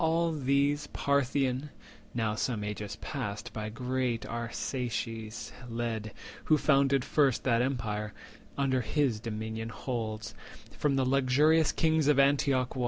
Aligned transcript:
All 0.03 0.31
these 0.31 0.87
the 0.87 0.97
Parthian 0.97 1.69
(now 2.15 2.33
some 2.33 2.63
ages 2.63 2.95
past 3.01 3.53
By 3.53 3.69
great 3.69 4.25
Arsaces 4.25 5.51
led, 5.69 6.11
who 6.45 6.57
founded 6.57 7.05
first 7.05 7.43
That 7.43 7.61
empire) 7.61 8.11
under 8.57 8.81
his 8.81 9.19
dominion 9.19 9.69
holds, 9.69 10.33
From 10.75 10.95
the 10.95 11.05
luxurious 11.05 11.71
kings 11.71 12.07
of 12.07 12.17
Antioch 12.17 12.75
won. 12.75 12.79